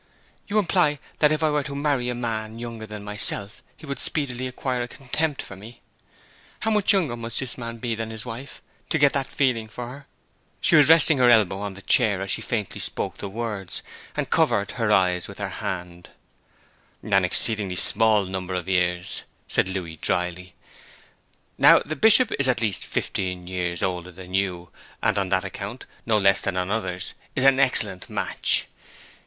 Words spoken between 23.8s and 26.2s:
older than you, and on that account, no